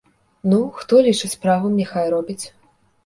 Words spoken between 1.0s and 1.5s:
лічыць